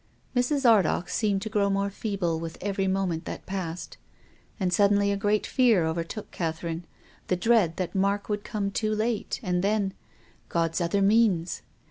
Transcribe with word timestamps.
Mrs. 0.35 0.67
Ardagh 0.67 1.07
seemed 1.09 1.43
to 1.43 1.49
grow 1.49 1.69
more 1.69 1.91
feeble 1.91 2.39
with 2.39 2.57
every 2.59 2.87
moment 2.87 3.25
that 3.25 3.45
passed. 3.45 3.97
And 4.59 4.73
suddenly 4.73 5.11
a 5.11 5.15
great 5.15 5.45
fear 5.45 5.85
overtook 5.85 6.31
Catherine, 6.31 6.85
the 7.27 7.35
dread 7.35 7.77
that 7.77 7.93
Mark 7.93 8.27
would 8.27 8.43
come 8.43 8.71
too 8.71 8.95
late, 8.95 9.39
and 9.43 9.63
then— 9.63 9.93
God's 10.49 10.81
other 10.81 11.03
means 11.03 11.61